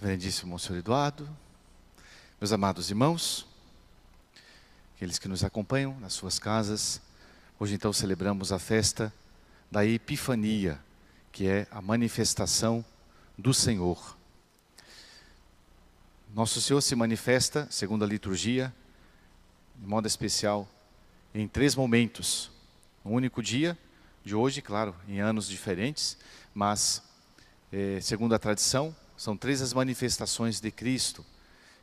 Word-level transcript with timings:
Reverendíssimo 0.00 0.52
Monsenhor 0.52 0.78
Eduardo, 0.78 1.28
meus 2.40 2.52
amados 2.52 2.88
irmãos, 2.88 3.44
aqueles 4.94 5.18
que 5.18 5.26
nos 5.26 5.42
acompanham 5.42 5.98
nas 5.98 6.12
suas 6.12 6.38
casas, 6.38 7.00
hoje 7.58 7.74
então 7.74 7.92
celebramos 7.92 8.52
a 8.52 8.60
festa 8.60 9.12
da 9.68 9.84
Epifania, 9.84 10.78
que 11.32 11.48
é 11.48 11.66
a 11.68 11.82
manifestação 11.82 12.84
do 13.36 13.52
Senhor. 13.52 14.16
Nosso 16.32 16.60
Senhor 16.60 16.80
se 16.80 16.94
manifesta, 16.94 17.66
segundo 17.68 18.04
a 18.04 18.06
liturgia, 18.06 18.72
de 19.74 19.86
modo 19.88 20.06
especial, 20.06 20.68
em 21.34 21.48
três 21.48 21.74
momentos. 21.74 22.52
Um 23.04 23.14
único 23.14 23.42
dia 23.42 23.76
de 24.24 24.32
hoje, 24.32 24.62
claro, 24.62 24.94
em 25.08 25.20
anos 25.20 25.48
diferentes, 25.48 26.16
mas, 26.54 27.02
eh, 27.72 27.98
segundo 28.00 28.32
a 28.32 28.38
tradição, 28.38 28.94
são 29.18 29.36
três 29.36 29.60
as 29.60 29.74
manifestações 29.74 30.60
de 30.60 30.70
Cristo 30.70 31.26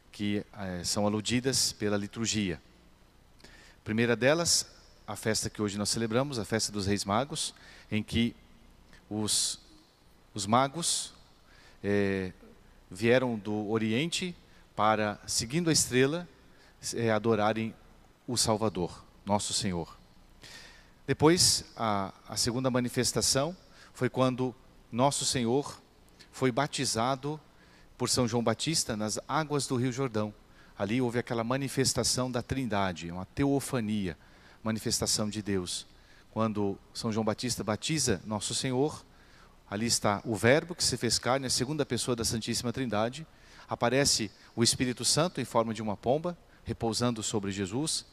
que 0.09 0.45
eh, 0.57 0.81
são 0.85 1.05
aludidas 1.05 1.73
pela 1.73 1.97
liturgia. 1.97 2.61
A 3.43 3.83
primeira 3.83 4.15
delas, 4.15 4.65
a 5.05 5.17
festa 5.17 5.49
que 5.49 5.61
hoje 5.61 5.77
nós 5.77 5.89
celebramos, 5.89 6.39
a 6.39 6.45
festa 6.45 6.71
dos 6.71 6.85
Reis 6.85 7.03
Magos, 7.03 7.53
em 7.91 8.01
que 8.01 8.33
os, 9.09 9.59
os 10.33 10.47
magos 10.47 11.13
eh, 11.83 12.31
vieram 12.89 13.37
do 13.37 13.69
Oriente 13.69 14.33
para, 14.73 15.19
seguindo 15.27 15.69
a 15.69 15.73
estrela, 15.73 16.25
eh, 16.93 17.11
adorarem 17.11 17.75
o 18.25 18.37
Salvador, 18.37 19.03
nosso 19.25 19.51
Senhor. 19.51 19.97
Depois, 21.05 21.65
a, 21.75 22.13
a 22.29 22.37
segunda 22.37 22.71
manifestação 22.71 23.55
foi 23.93 24.09
quando 24.09 24.55
nosso 24.89 25.25
Senhor 25.25 25.83
foi 26.35 26.51
batizado 26.51 27.39
por 27.97 28.09
São 28.09 28.27
João 28.27 28.43
Batista 28.43 28.97
nas 28.97 29.17
águas 29.25 29.67
do 29.67 29.77
Rio 29.77 29.89
Jordão. 29.89 30.33
Ali 30.77 30.99
houve 30.99 31.17
aquela 31.17 31.45
manifestação 31.45 32.29
da 32.29 32.41
Trindade, 32.41 33.09
uma 33.09 33.23
teofania, 33.27 34.17
manifestação 34.61 35.29
de 35.29 35.41
Deus. 35.41 35.87
Quando 36.31 36.77
São 36.93 37.09
João 37.09 37.23
Batista 37.23 37.63
batiza 37.63 38.21
Nosso 38.25 38.53
Senhor, 38.53 39.05
ali 39.69 39.85
está 39.85 40.21
o 40.25 40.35
Verbo 40.35 40.75
que 40.75 40.83
se 40.83 40.97
fez 40.97 41.17
carne, 41.17 41.45
a 41.47 41.49
segunda 41.49 41.85
pessoa 41.85 42.17
da 42.17 42.25
Santíssima 42.25 42.73
Trindade. 42.73 43.25
Aparece 43.65 44.29
o 44.57 44.61
Espírito 44.61 45.05
Santo 45.05 45.39
em 45.39 45.45
forma 45.45 45.73
de 45.73 45.81
uma 45.81 45.95
pomba, 45.95 46.37
repousando 46.65 47.23
sobre 47.23 47.49
Jesus. 47.49 48.05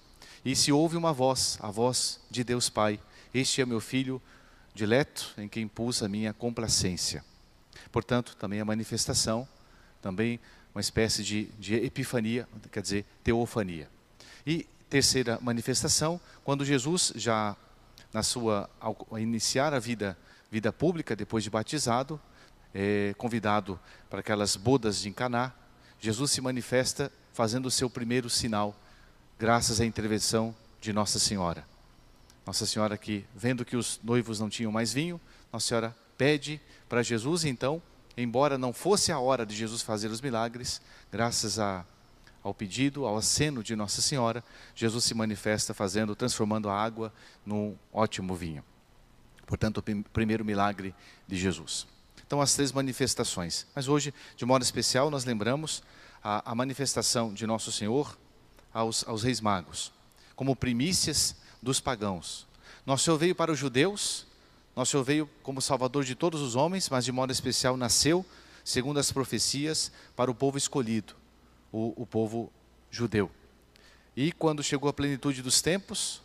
E 0.44 0.54
se 0.54 0.70
ouve 0.70 0.96
uma 0.96 1.12
voz, 1.12 1.58
a 1.60 1.72
voz 1.72 2.20
de 2.30 2.44
Deus 2.44 2.70
Pai: 2.70 3.00
Este 3.34 3.60
é 3.60 3.66
meu 3.66 3.80
filho 3.80 4.22
dileto, 4.72 5.34
em 5.36 5.48
quem 5.48 5.66
pus 5.66 6.04
a 6.04 6.08
minha 6.08 6.32
complacência. 6.32 7.24
Portanto, 7.90 8.36
também 8.36 8.60
a 8.60 8.64
manifestação, 8.64 9.46
também 10.00 10.40
uma 10.74 10.80
espécie 10.80 11.22
de, 11.22 11.44
de 11.58 11.74
epifania, 11.74 12.48
quer 12.70 12.82
dizer, 12.82 13.04
teofania. 13.22 13.88
E 14.46 14.66
terceira 14.88 15.38
manifestação, 15.40 16.20
quando 16.44 16.64
Jesus 16.64 17.12
já 17.16 17.56
na 18.12 18.22
sua 18.22 18.68
ao 18.80 18.96
iniciar 19.18 19.72
a 19.72 19.78
vida 19.78 20.16
vida 20.52 20.70
pública 20.70 21.16
depois 21.16 21.42
de 21.42 21.48
batizado, 21.48 22.20
é, 22.74 23.14
convidado 23.16 23.80
para 24.10 24.20
aquelas 24.20 24.54
bodas 24.54 25.00
de 25.00 25.10
Caná, 25.10 25.50
Jesus 25.98 26.30
se 26.30 26.42
manifesta 26.42 27.10
fazendo 27.32 27.66
o 27.66 27.70
seu 27.70 27.88
primeiro 27.88 28.28
sinal, 28.28 28.76
graças 29.38 29.80
à 29.80 29.86
intervenção 29.86 30.54
de 30.78 30.92
Nossa 30.92 31.18
Senhora. 31.18 31.66
Nossa 32.44 32.66
Senhora 32.66 32.98
que, 32.98 33.24
vendo 33.34 33.64
que 33.64 33.76
os 33.76 33.98
noivos 34.04 34.40
não 34.40 34.50
tinham 34.50 34.70
mais 34.70 34.92
vinho, 34.92 35.18
Nossa 35.50 35.68
Senhora 35.68 35.96
pede 36.22 36.60
para 36.88 37.02
Jesus, 37.02 37.44
então, 37.44 37.82
embora 38.16 38.56
não 38.56 38.72
fosse 38.72 39.10
a 39.10 39.18
hora 39.18 39.44
de 39.44 39.56
Jesus 39.56 39.82
fazer 39.82 40.06
os 40.06 40.20
milagres, 40.20 40.80
graças 41.10 41.58
a, 41.58 41.84
ao 42.44 42.54
pedido, 42.54 43.04
ao 43.04 43.16
aceno 43.16 43.60
de 43.60 43.74
Nossa 43.74 44.00
Senhora, 44.00 44.44
Jesus 44.72 45.02
se 45.02 45.14
manifesta 45.14 45.74
fazendo, 45.74 46.14
transformando 46.14 46.68
a 46.68 46.80
água 46.80 47.12
num 47.44 47.76
ótimo 47.92 48.36
vinho. 48.36 48.62
Portanto, 49.48 49.78
o 49.78 50.10
primeiro 50.10 50.44
milagre 50.44 50.94
de 51.26 51.36
Jesus. 51.36 51.88
Então, 52.24 52.40
as 52.40 52.54
três 52.54 52.70
manifestações. 52.70 53.66
Mas 53.74 53.88
hoje, 53.88 54.14
de 54.36 54.44
modo 54.44 54.62
especial, 54.62 55.10
nós 55.10 55.24
lembramos 55.24 55.82
a, 56.22 56.52
a 56.52 56.54
manifestação 56.54 57.34
de 57.34 57.48
Nosso 57.48 57.72
Senhor 57.72 58.16
aos, 58.72 59.02
aos 59.08 59.24
reis 59.24 59.40
magos, 59.40 59.90
como 60.36 60.54
primícias 60.54 61.34
dos 61.60 61.80
pagãos. 61.80 62.46
Nosso 62.86 63.06
Senhor 63.06 63.18
veio 63.18 63.34
para 63.34 63.50
os 63.50 63.58
judeus 63.58 64.30
nosso 64.74 64.92
Senhor 64.92 65.04
veio 65.04 65.30
como 65.42 65.60
Salvador 65.60 66.04
de 66.04 66.14
todos 66.14 66.40
os 66.40 66.56
homens, 66.56 66.88
mas 66.88 67.04
de 67.04 67.12
modo 67.12 67.30
especial 67.30 67.76
nasceu, 67.76 68.24
segundo 68.64 68.98
as 68.98 69.12
profecias, 69.12 69.92
para 70.16 70.30
o 70.30 70.34
povo 70.34 70.56
escolhido, 70.56 71.14
o, 71.70 72.02
o 72.02 72.06
povo 72.06 72.50
judeu. 72.90 73.30
E 74.16 74.32
quando 74.32 74.62
chegou 74.62 74.88
a 74.88 74.92
plenitude 74.92 75.42
dos 75.42 75.60
tempos, 75.60 76.22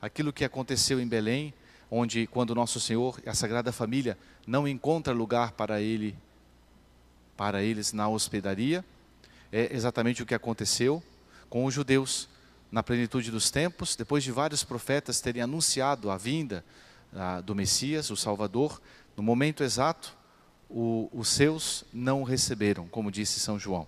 aquilo 0.00 0.32
que 0.32 0.44
aconteceu 0.44 1.00
em 1.00 1.06
Belém, 1.06 1.52
onde 1.90 2.28
quando 2.28 2.54
nosso 2.54 2.78
Senhor 2.78 3.20
e 3.24 3.28
a 3.28 3.34
Sagrada 3.34 3.72
Família 3.72 4.16
não 4.46 4.68
encontra 4.68 5.12
lugar 5.12 5.52
para 5.52 5.80
ele, 5.80 6.16
para 7.36 7.62
eles 7.62 7.92
na 7.92 8.08
hospedaria, 8.08 8.84
é 9.50 9.74
exatamente 9.74 10.22
o 10.22 10.26
que 10.26 10.34
aconteceu 10.34 11.02
com 11.48 11.64
os 11.64 11.74
judeus 11.74 12.28
na 12.70 12.84
plenitude 12.84 13.32
dos 13.32 13.50
tempos, 13.50 13.96
depois 13.96 14.22
de 14.22 14.30
vários 14.30 14.62
profetas 14.62 15.20
terem 15.20 15.42
anunciado 15.42 16.08
a 16.08 16.16
vinda 16.16 16.64
do 17.44 17.54
Messias, 17.54 18.10
o 18.10 18.16
Salvador, 18.16 18.80
no 19.16 19.22
momento 19.22 19.62
exato, 19.62 20.16
o, 20.68 21.10
os 21.12 21.28
seus 21.28 21.84
não 21.92 22.22
o 22.22 22.24
receberam, 22.24 22.86
como 22.86 23.10
disse 23.10 23.40
São 23.40 23.58
João. 23.58 23.86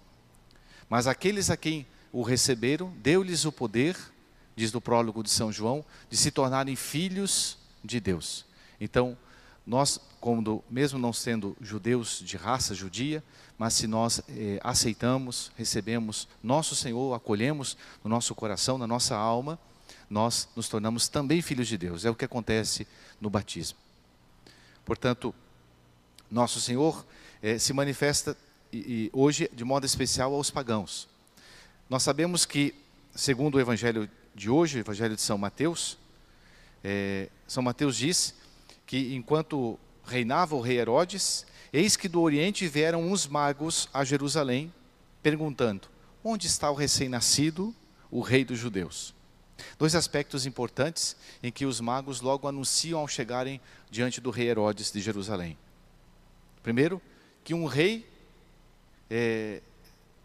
Mas 0.88 1.06
aqueles 1.06 1.48
a 1.48 1.56
quem 1.56 1.86
o 2.12 2.22
receberam, 2.22 2.92
deu-lhes 2.98 3.44
o 3.44 3.52
poder, 3.52 3.96
diz 4.54 4.72
no 4.72 4.80
prólogo 4.80 5.22
de 5.22 5.30
São 5.30 5.50
João, 5.50 5.84
de 6.10 6.16
se 6.16 6.30
tornarem 6.30 6.76
filhos 6.76 7.56
de 7.82 7.98
Deus. 8.00 8.44
Então, 8.80 9.16
nós, 9.66 10.00
mesmo 10.68 10.98
não 10.98 11.12
sendo 11.12 11.56
judeus 11.60 12.20
de 12.22 12.36
raça 12.36 12.74
judia, 12.74 13.22
mas 13.56 13.74
se 13.74 13.86
nós 13.86 14.20
eh, 14.28 14.58
aceitamos, 14.62 15.52
recebemos 15.56 16.28
nosso 16.42 16.74
Senhor, 16.74 17.14
acolhemos 17.14 17.76
no 18.02 18.10
nosso 18.10 18.34
coração, 18.34 18.76
na 18.76 18.86
nossa 18.86 19.16
alma, 19.16 19.58
nós 20.12 20.46
nos 20.54 20.68
tornamos 20.68 21.08
também 21.08 21.40
filhos 21.40 21.66
de 21.66 21.78
Deus. 21.78 22.04
É 22.04 22.10
o 22.10 22.14
que 22.14 22.26
acontece 22.26 22.86
no 23.18 23.30
batismo. 23.30 23.78
Portanto, 24.84 25.34
nosso 26.30 26.60
Senhor 26.60 27.06
eh, 27.42 27.58
se 27.58 27.72
manifesta 27.72 28.36
e, 28.70 28.76
e, 28.78 29.10
hoje 29.12 29.50
de 29.54 29.64
modo 29.64 29.86
especial 29.86 30.34
aos 30.34 30.50
pagãos. 30.50 31.08
Nós 31.88 32.02
sabemos 32.02 32.44
que, 32.44 32.74
segundo 33.14 33.54
o 33.54 33.60
Evangelho 33.60 34.08
de 34.34 34.50
hoje, 34.50 34.78
o 34.78 34.80
Evangelho 34.80 35.16
de 35.16 35.22
São 35.22 35.38
Mateus, 35.38 35.96
eh, 36.84 37.30
São 37.48 37.62
Mateus 37.62 37.96
diz 37.96 38.34
que 38.86 39.14
enquanto 39.14 39.78
reinava 40.04 40.54
o 40.54 40.60
rei 40.60 40.78
Herodes, 40.78 41.46
eis 41.72 41.96
que 41.96 42.08
do 42.08 42.20
Oriente 42.20 42.68
vieram 42.68 43.10
uns 43.10 43.26
magos 43.26 43.88
a 43.94 44.04
Jerusalém, 44.04 44.70
perguntando: 45.22 45.88
onde 46.22 46.46
está 46.46 46.70
o 46.70 46.74
recém-nascido, 46.74 47.74
o 48.10 48.20
rei 48.20 48.44
dos 48.44 48.58
judeus? 48.58 49.14
Dois 49.78 49.94
aspectos 49.94 50.46
importantes 50.46 51.16
em 51.42 51.50
que 51.50 51.66
os 51.66 51.80
magos 51.80 52.20
logo 52.20 52.48
anunciam 52.48 53.00
ao 53.00 53.08
chegarem 53.08 53.60
diante 53.90 54.20
do 54.20 54.30
rei 54.30 54.48
Herodes 54.48 54.90
de 54.90 55.00
Jerusalém. 55.00 55.56
Primeiro, 56.62 57.00
que 57.44 57.54
um 57.54 57.66
rei 57.66 58.06
é, 59.10 59.60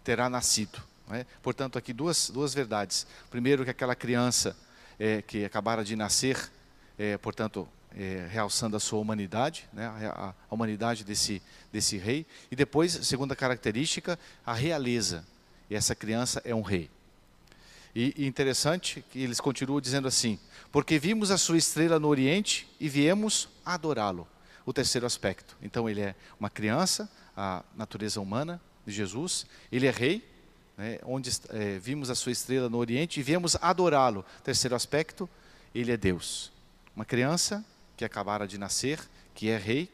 terá 0.04 0.30
nascido. 0.30 0.82
É? 1.12 1.26
Portanto, 1.42 1.78
aqui 1.78 1.94
duas, 1.94 2.30
duas 2.30 2.54
verdades. 2.54 3.08
Primeiro, 3.30 3.64
que 3.64 3.70
aquela 3.70 3.96
criança 3.96 4.56
é, 5.00 5.22
que 5.22 5.46
acabara 5.46 5.84
de 5.84 5.96
nascer, 5.96 6.52
é, 6.98 7.18
portanto, 7.18 7.68
é, 7.96 8.28
realçando 8.30 8.76
a 8.76 8.80
sua 8.80 9.00
humanidade, 9.00 9.68
né? 9.74 9.88
a, 9.88 10.34
a 10.50 10.54
humanidade 10.54 11.04
desse, 11.04 11.42
desse 11.72 11.98
rei. 11.98 12.26
E 12.52 12.56
depois, 12.56 12.92
segunda 12.92 13.36
característica, 13.36 14.20
a 14.46 14.54
realeza. 14.54 15.26
E 15.70 15.76
essa 15.76 15.96
criança 15.96 16.42
é 16.46 16.54
um 16.54 16.62
rei. 16.62 16.90
E, 18.00 18.28
interessante 18.28 19.04
que 19.10 19.24
eles 19.24 19.40
continuam 19.40 19.82
dizendo 19.82 20.08
assim: 20.08 20.38
porque 20.72 21.00
vimos 21.00 21.32
a 21.32 21.38
sua 21.38 21.58
estrela 21.58 22.00
no 22.00 22.08
Oriente 22.08 22.70
e 22.80 22.88
viemos 22.88 23.50
adorá-lo. 23.66 24.28
O 24.68 24.72
terceiro 24.72 25.08
aspecto. 25.08 25.58
Então 25.64 25.90
ele 25.90 26.02
é 26.02 26.16
uma 26.40 26.48
criança, 26.48 27.10
a 27.36 27.64
natureza 27.76 28.22
humana 28.22 28.62
de 28.86 28.94
Jesus. 28.94 29.48
Ele 29.72 29.88
é 29.88 29.90
rei, 29.90 30.24
né, 30.78 31.00
onde 31.06 31.32
é, 31.50 31.80
vimos 31.80 32.12
a 32.12 32.16
sua 32.16 32.32
estrela 32.32 32.70
no 32.70 32.78
Oriente 32.78 33.20
e 33.20 33.24
viemos 33.24 33.56
adorá-lo. 33.60 34.24
Terceiro 34.44 34.76
aspecto, 34.76 35.28
ele 35.74 35.92
é 35.92 35.98
Deus. 35.98 36.52
Uma 36.96 37.06
criança 37.06 37.66
que 37.96 38.06
acabara 38.06 38.48
de 38.48 38.60
nascer, 38.60 39.00
que 39.34 39.50
é 39.50 39.58
rei, 39.58 39.90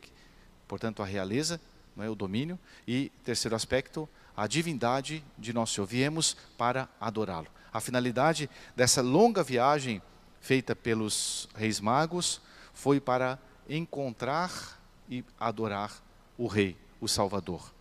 portanto 0.68 1.02
a 1.02 1.06
realeza, 1.06 1.62
é 1.98 2.10
o 2.10 2.16
domínio. 2.16 2.58
E 2.88 3.12
terceiro 3.24 3.56
aspecto, 3.56 4.08
a 4.36 4.48
divindade 4.48 5.24
de 5.38 5.54
nosso 5.54 5.76
Senhor. 5.76 5.88
Viemos 5.88 6.36
para 6.58 6.90
adorá-lo. 7.00 7.48
A 7.72 7.80
finalidade 7.80 8.50
dessa 8.76 9.02
longa 9.02 9.44
viagem 9.44 10.02
feita 10.40 10.76
pelos 10.76 11.48
reis 11.56 11.80
magos 11.80 12.42
foi 12.74 13.00
para 13.00 13.40
encontrar 13.70 14.80
e 15.10 15.24
adorar 15.40 15.92
o 16.38 16.48
rei, 16.48 16.76
o 17.00 17.08
Salvador. 17.08 17.74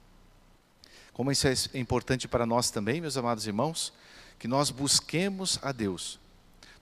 Como 1.12 1.30
isso 1.30 1.46
é 1.46 1.54
importante 1.78 2.26
para 2.26 2.46
nós 2.46 2.70
também, 2.70 3.00
meus 3.00 3.16
amados 3.16 3.46
irmãos, 3.46 3.92
que 4.38 4.48
nós 4.48 4.70
busquemos 4.70 5.58
a 5.62 5.72
Deus. 5.72 6.18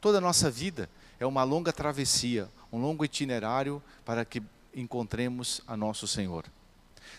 Toda 0.01 0.19
a 0.19 0.21
nossa 0.21 0.51
vida 0.51 0.89
é 1.19 1.27
uma 1.27 1.43
longa 1.43 1.73
travessia, 1.73 2.49
um 2.73 2.81
longo 2.81 3.05
itinerário 3.05 3.83
para 4.05 4.25
que 4.25 4.43
encontremos 4.75 5.61
a 5.67 5.77
nosso 5.77 6.07
Senhor. 6.07 6.45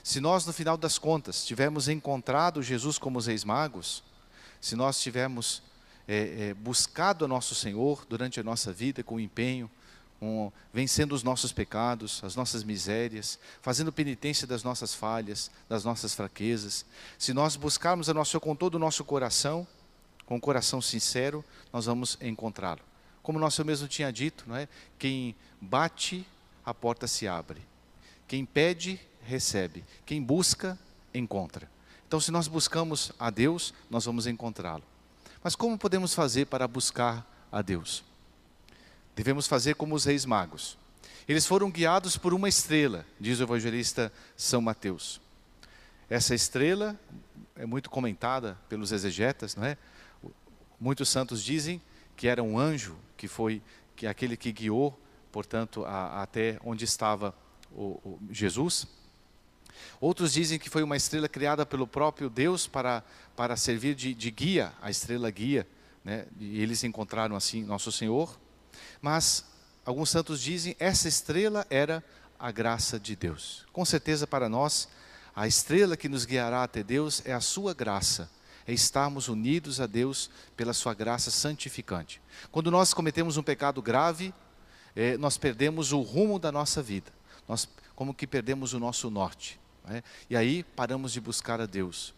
Se 0.03 0.19
nós, 0.19 0.45
no 0.45 0.53
final 0.53 0.77
das 0.77 0.97
contas, 0.97 1.45
tivermos 1.45 1.88
encontrado 1.88 2.63
Jesus 2.63 2.97
como 2.97 3.19
os 3.19 3.27
reis 3.27 3.43
magos, 3.43 4.03
se 4.59 4.75
nós 4.75 5.01
tivermos 5.01 5.61
é, 6.07 6.49
é, 6.49 6.53
buscado 6.53 7.25
a 7.25 7.27
nosso 7.27 7.55
Senhor 7.55 8.05
durante 8.07 8.39
a 8.39 8.43
nossa 8.43 8.71
vida 8.71 9.03
com 9.03 9.19
empenho, 9.19 9.69
com, 10.19 10.51
vencendo 10.71 11.13
os 11.13 11.23
nossos 11.23 11.51
pecados, 11.51 12.23
as 12.23 12.35
nossas 12.35 12.63
misérias, 12.63 13.39
fazendo 13.61 13.91
penitência 13.91 14.45
das 14.45 14.63
nossas 14.63 14.93
falhas, 14.93 15.49
das 15.67 15.83
nossas 15.83 16.13
fraquezas, 16.13 16.85
se 17.17 17.33
nós 17.33 17.55
buscarmos 17.55 18.07
a 18.07 18.13
nosso 18.13 18.39
com 18.39 18.55
todo 18.55 18.75
o 18.75 18.79
nosso 18.79 19.03
coração, 19.03 19.67
com 20.25 20.35
o 20.38 20.41
coração 20.41 20.81
sincero, 20.81 21.43
nós 21.73 21.85
vamos 21.85 22.17
encontrá-lo. 22.21 22.81
Como 23.23 23.38
o 23.38 23.41
nosso 23.41 23.65
mesmo 23.65 23.88
tinha 23.88 24.11
dito, 24.11 24.45
não 24.47 24.55
é? 24.55 24.67
Quem 24.97 25.35
bate, 25.59 26.25
a 26.63 26.73
porta 26.73 27.07
se 27.07 27.27
abre. 27.27 27.61
Quem 28.27 28.45
pede, 28.45 28.99
recebe. 29.25 29.83
Quem 30.06 30.21
busca, 30.21 30.77
encontra. 31.13 31.69
Então, 32.07 32.19
se 32.19 32.31
nós 32.31 32.47
buscamos 32.47 33.12
a 33.19 33.29
Deus, 33.29 33.73
nós 33.89 34.06
vamos 34.06 34.27
encontrá-lo. 34.27 34.83
Mas 35.44 35.56
como 35.56 35.77
podemos 35.77 36.13
fazer 36.13 36.45
para 36.45 36.68
buscar 36.68 37.25
a 37.51 37.62
Deus? 37.62 38.03
Devemos 39.15 39.47
fazer 39.47 39.75
como 39.75 39.95
os 39.95 40.06
reis 40.06 40.25
magos. 40.25 40.77
Eles 41.27 41.45
foram 41.45 41.69
guiados 41.69 42.18
por 42.18 42.33
uma 42.33 42.50
estrela, 42.50 43.06
diz 43.19 43.39
o 43.39 43.44
evangelista 43.44 44.12
São 44.35 44.62
Mateus. 44.62 45.21
Essa 46.09 46.35
estrela 46.35 47.00
é 47.56 47.65
muito 47.65 47.89
comentada 47.89 48.57
pelos 48.67 48.91
exegetas, 48.91 49.56
não 49.56 49.63
é? 49.63 49.77
Muitos 50.79 51.09
santos 51.09 51.44
dizem 51.44 51.81
que 52.17 52.27
era 52.27 52.44
um 52.44 52.57
anjo 52.57 52.97
que 53.15 53.27
foi 53.27 53.62
que 53.95 54.07
é 54.07 54.09
aquele 54.09 54.35
que 54.35 54.51
guiou, 54.51 55.00
portanto, 55.31 55.85
a, 55.85 56.24
até 56.24 56.59
onde 56.63 56.85
estava 56.85 57.35
o, 57.71 58.00
o 58.03 58.19
Jesus. 58.31 58.88
Outros 60.00 60.33
dizem 60.33 60.60
que 60.60 60.69
foi 60.69 60.83
uma 60.83 60.98
estrela 60.98 61.28
criada 61.28 61.66
pelo 61.66 61.88
próprio 61.88 62.30
Deus 62.30 62.68
para, 62.68 63.04
para 63.36 63.56
servir 63.56 63.95
de, 63.95 64.13
de 64.13 64.31
guia, 64.31 64.74
a 64.81 64.89
estrela 64.89 65.30
guia, 65.30 65.68
né? 66.04 66.25
e 66.39 66.62
eles 66.62 66.83
encontraram 66.83 67.36
assim 67.36 67.63
Nosso 67.63 67.92
Senhor. 67.92 68.39
Mas 69.01 69.45
alguns 69.86 70.10
santos 70.10 70.42
dizem 70.42 70.75
essa 70.80 71.07
estrela 71.07 71.66
era 71.69 72.04
a 72.39 72.51
graça 72.51 73.00
de 73.00 73.16
Deus. 73.16 73.66
Com 73.72 73.86
certeza 73.86 74.25
para 74.25 74.50
nós, 74.50 74.89
a 75.36 75.48
estrela 75.48 75.95
que 75.95 76.10
nos 76.10 76.25
guiará 76.25 76.63
até 76.63 76.84
Deus 76.84 77.22
é 77.25 77.34
a 77.34 77.39
sua 77.39 77.74
graça, 77.74 78.30
é 78.66 78.74
estarmos 78.74 79.27
unidos 79.27 79.80
a 79.80 79.86
Deus 79.86 80.30
pela 80.57 80.74
sua 80.74 80.94
graça 80.94 81.30
santificante. 81.30 82.22
Quando 82.51 82.72
nós 82.72 82.94
cometemos 82.94 83.38
um 83.38 83.44
pecado 83.44 83.81
grave, 83.81 84.34
é, 84.95 85.18
nós 85.18 85.38
perdemos 85.38 85.92
o 85.92 86.01
rumo 86.01 86.38
da 86.39 86.51
nossa 86.51 86.81
vida, 86.81 87.12
nós 87.48 87.68
como 87.95 88.16
que 88.16 88.25
perdemos 88.25 88.74
o 88.74 88.80
nosso 88.80 89.12
norte. 89.12 89.61
Né? 89.86 90.04
E 90.30 90.36
aí 90.36 90.63
paramos 90.63 91.12
de 91.12 91.22
buscar 91.22 91.60
a 91.62 91.66
Deus. 91.66 92.13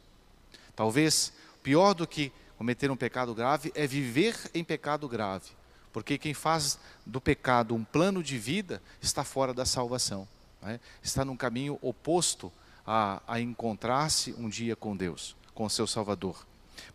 Talvez 0.75 1.33
pior 1.61 1.93
do 1.93 2.07
que 2.07 2.31
cometer 2.57 2.89
um 2.91 2.95
pecado 2.95 3.33
grave 3.33 3.71
é 3.75 3.85
viver 3.85 4.35
em 4.53 4.63
pecado 4.63 5.07
grave, 5.07 5.49
porque 5.91 6.17
quem 6.17 6.33
faz 6.33 6.79
do 7.05 7.19
pecado 7.19 7.75
um 7.75 7.83
plano 7.83 8.23
de 8.23 8.37
vida 8.37 8.81
está 9.01 9.23
fora 9.23 9.53
da 9.53 9.65
salvação, 9.65 10.27
né? 10.61 10.79
está 11.01 11.25
num 11.25 11.37
caminho 11.37 11.77
oposto 11.81 12.51
a, 12.85 13.21
a 13.27 13.39
encontrar-se 13.39 14.33
um 14.37 14.49
dia 14.49 14.75
com 14.75 14.95
Deus, 14.95 15.35
com 15.53 15.65
o 15.65 15.69
seu 15.69 15.87
Salvador. 15.87 16.45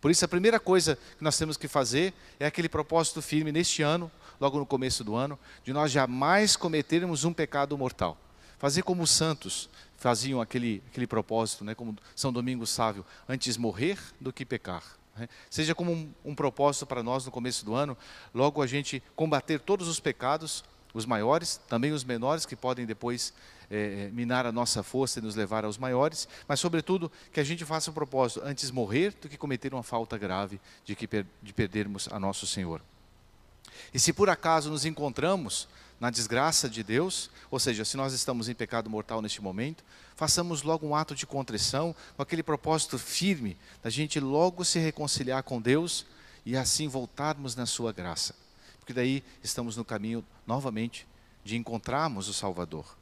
Por 0.00 0.10
isso, 0.10 0.24
a 0.24 0.28
primeira 0.28 0.60
coisa 0.60 0.96
que 1.16 1.24
nós 1.24 1.36
temos 1.38 1.56
que 1.56 1.68
fazer 1.68 2.12
é 2.38 2.46
aquele 2.46 2.68
propósito 2.68 3.22
firme 3.22 3.52
neste 3.52 3.82
ano, 3.82 4.10
logo 4.40 4.58
no 4.58 4.66
começo 4.66 5.02
do 5.02 5.14
ano, 5.14 5.38
de 5.64 5.72
nós 5.72 5.90
jamais 5.90 6.56
cometermos 6.56 7.24
um 7.24 7.32
pecado 7.32 7.76
mortal. 7.76 8.16
Fazer 8.58 8.82
como 8.82 9.02
os 9.02 9.10
santos 9.10 9.68
faziam 9.96 10.40
aquele, 10.40 10.82
aquele 10.88 11.06
propósito, 11.06 11.64
né, 11.64 11.74
como 11.74 11.96
São 12.14 12.32
Domingos 12.32 12.70
Sávio, 12.70 13.04
antes 13.28 13.56
morrer 13.56 13.98
do 14.20 14.32
que 14.32 14.44
pecar. 14.44 14.82
Né? 15.16 15.28
Seja 15.50 15.74
como 15.74 15.92
um, 15.92 16.12
um 16.24 16.34
propósito 16.34 16.86
para 16.86 17.02
nós 17.02 17.24
no 17.24 17.30
começo 17.30 17.64
do 17.64 17.74
ano, 17.74 17.96
logo 18.32 18.62
a 18.62 18.66
gente 18.66 19.02
combater 19.16 19.60
todos 19.60 19.88
os 19.88 20.00
pecados, 20.00 20.64
os 20.94 21.04
maiores, 21.04 21.60
também 21.68 21.92
os 21.92 22.04
menores, 22.04 22.46
que 22.46 22.56
podem 22.56 22.86
depois 22.86 23.34
é, 23.70 24.08
minar 24.12 24.46
a 24.46 24.52
nossa 24.52 24.82
força 24.82 25.18
e 25.18 25.22
nos 25.22 25.34
levar 25.34 25.64
aos 25.64 25.76
maiores, 25.76 26.28
mas, 26.46 26.60
sobretudo, 26.60 27.10
que 27.32 27.40
a 27.40 27.44
gente 27.44 27.64
faça 27.64 27.90
o 27.90 27.94
propósito 27.94 28.40
antes 28.44 28.70
morrer 28.70 29.14
do 29.20 29.28
que 29.28 29.36
cometer 29.36 29.74
uma 29.74 29.82
falta 29.82 30.16
grave 30.16 30.60
de, 30.84 30.94
que, 30.94 31.08
de 31.42 31.52
perdermos 31.52 32.08
a 32.10 32.18
nosso 32.18 32.46
Senhor. 32.46 32.80
E 33.92 33.98
se 33.98 34.12
por 34.12 34.28
acaso 34.28 34.70
nos 34.70 34.84
encontramos 34.84 35.68
na 36.00 36.10
desgraça 36.10 36.68
de 36.68 36.82
Deus, 36.82 37.30
ou 37.50 37.58
seja, 37.58 37.84
se 37.84 37.96
nós 37.96 38.12
estamos 38.12 38.48
em 38.48 38.54
pecado 38.54 38.88
mortal 38.88 39.20
neste 39.20 39.42
momento, 39.42 39.84
façamos 40.14 40.62
logo 40.62 40.86
um 40.86 40.94
ato 40.94 41.14
de 41.14 41.26
contrição, 41.26 41.94
com 42.16 42.22
aquele 42.22 42.42
propósito 42.42 42.98
firme 42.98 43.56
da 43.82 43.90
gente 43.90 44.20
logo 44.20 44.64
se 44.64 44.78
reconciliar 44.78 45.42
com 45.42 45.60
Deus 45.60 46.06
e 46.44 46.56
assim 46.56 46.88
voltarmos 46.88 47.56
na 47.56 47.66
sua 47.66 47.92
graça. 47.92 48.34
Porque 48.78 48.92
daí 48.92 49.22
estamos 49.42 49.76
no 49.76 49.84
caminho 49.84 50.24
novamente 50.46 51.06
de 51.44 51.56
encontrarmos 51.56 52.28
o 52.28 52.34
Salvador. 52.34 52.96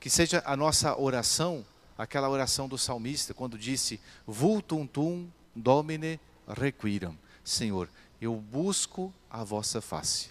Que 0.00 0.10
seja 0.10 0.42
a 0.44 0.56
nossa 0.56 0.98
oração, 0.98 1.64
aquela 1.96 2.28
oração 2.28 2.68
do 2.68 2.78
salmista, 2.78 3.32
quando 3.32 3.58
disse: 3.58 4.00
Vultum 4.26 4.86
tum 4.86 5.28
domine 5.54 6.18
requiram. 6.48 7.16
Senhor, 7.44 7.88
eu 8.20 8.34
busco 8.36 9.12
a 9.30 9.44
vossa 9.44 9.80
face. 9.80 10.30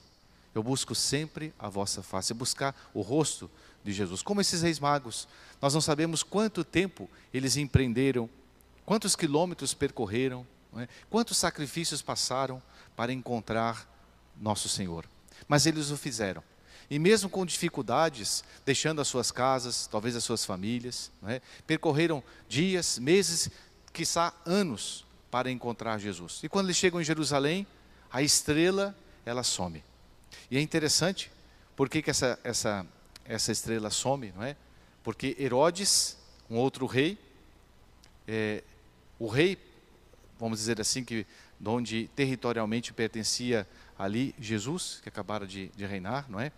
Eu 0.53 0.61
busco 0.61 0.93
sempre 0.93 1.53
a 1.57 1.69
vossa 1.69 2.03
face, 2.03 2.33
buscar 2.33 2.75
o 2.93 3.01
rosto 3.01 3.49
de 3.83 3.93
Jesus. 3.93 4.21
Como 4.21 4.41
esses 4.41 4.61
reis 4.61 4.79
magos, 4.79 5.27
nós 5.61 5.73
não 5.73 5.81
sabemos 5.81 6.23
quanto 6.23 6.63
tempo 6.63 7.09
eles 7.33 7.55
empreenderam, 7.55 8.29
quantos 8.85 9.15
quilômetros 9.15 9.73
percorreram, 9.73 10.45
é? 10.77 10.87
quantos 11.09 11.37
sacrifícios 11.37 12.01
passaram 12.01 12.61
para 12.95 13.13
encontrar 13.13 13.87
nosso 14.39 14.67
Senhor. 14.67 15.05
Mas 15.47 15.65
eles 15.65 15.89
o 15.89 15.97
fizeram. 15.97 16.43
E 16.89 16.99
mesmo 16.99 17.29
com 17.29 17.45
dificuldades, 17.45 18.43
deixando 18.65 18.99
as 18.99 19.07
suas 19.07 19.31
casas, 19.31 19.87
talvez 19.87 20.15
as 20.15 20.23
suas 20.23 20.43
famílias, 20.43 21.09
é? 21.25 21.41
percorreram 21.65 22.21
dias, 22.49 22.99
meses, 22.99 23.49
quiçá 23.93 24.33
anos 24.45 25.05
para 25.29 25.49
encontrar 25.49 25.97
Jesus. 25.97 26.41
E 26.43 26.49
quando 26.49 26.65
eles 26.65 26.77
chegam 26.77 26.99
em 26.99 27.05
Jerusalém, 27.05 27.65
a 28.11 28.21
estrela, 28.21 28.93
ela 29.25 29.43
some. 29.43 29.81
E 30.51 30.57
é 30.57 30.61
interessante, 30.61 31.31
por 31.77 31.87
que, 31.87 32.01
que 32.01 32.09
essa, 32.09 32.37
essa, 32.43 32.85
essa 33.23 33.53
estrela 33.53 33.89
some, 33.89 34.33
não 34.35 34.43
é? 34.43 34.57
Porque 35.01 35.33
Herodes, 35.39 36.17
um 36.49 36.57
outro 36.57 36.85
rei, 36.85 37.17
é, 38.27 38.61
o 39.17 39.29
rei, 39.29 39.57
vamos 40.37 40.59
dizer 40.59 40.81
assim, 40.81 41.05
que 41.05 41.25
onde 41.65 42.09
territorialmente 42.17 42.91
pertencia 42.91 43.65
ali 43.97 44.35
Jesus, 44.37 44.99
que 45.01 45.07
acabara 45.07 45.47
de, 45.47 45.69
de 45.69 45.85
reinar, 45.85 46.29
não 46.29 46.37
é? 46.37 46.51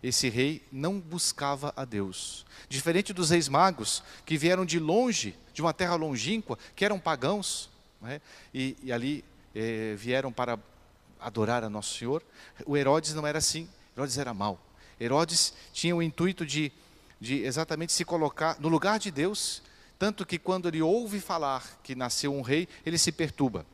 Esse 0.00 0.28
rei 0.28 0.62
não 0.70 1.00
buscava 1.00 1.72
a 1.76 1.84
Deus. 1.84 2.46
Diferente 2.68 3.12
dos 3.12 3.30
reis 3.30 3.48
magos, 3.48 4.00
que 4.24 4.36
vieram 4.38 4.64
de 4.64 4.78
longe, 4.78 5.34
de 5.52 5.60
uma 5.60 5.74
terra 5.74 5.96
longínqua, 5.96 6.56
que 6.76 6.84
eram 6.84 7.00
pagãos, 7.00 7.68
é? 8.04 8.20
e, 8.52 8.76
e, 8.82 8.92
ali 8.92 9.24
é, 9.54 9.96
vieram 9.96 10.30
para 10.32 10.56
adorar 11.24 11.64
a 11.64 11.70
Nosso 11.70 11.98
Senhor. 11.98 12.22
O 12.66 12.76
Herodes 12.76 13.14
não 13.14 13.26
era 13.26 13.38
assim, 13.38 13.68
Herodes 13.96 14.18
era 14.18 14.34
mau. 14.34 14.60
Herodes 15.00 15.54
tinha 15.72 15.96
o 15.96 16.02
intuito 16.02 16.44
de, 16.44 16.70
de 17.20 17.42
exatamente 17.42 17.92
se 17.92 18.04
colocar 18.04 18.60
no 18.60 18.68
lugar 18.68 18.98
de 18.98 19.10
Deus, 19.10 19.62
tanto 19.98 20.26
que 20.26 20.38
quando 20.38 20.68
ele 20.68 20.82
ouve 20.82 21.20
falar 21.20 21.80
que 21.82 21.94
nasceu 21.94 22.34
um 22.34 22.42
rei, 22.42 22.68
ele 22.84 22.98
se 22.98 23.10
perturba. 23.10 23.64